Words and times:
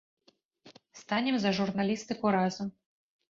Станем 1.01 1.35
за 1.43 1.51
журналістыку 1.59 2.25
разам! 2.39 2.73